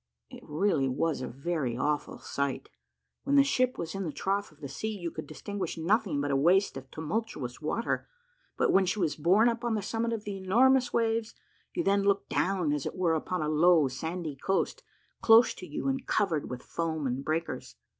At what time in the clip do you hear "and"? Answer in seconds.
15.87-16.07, 17.05-17.23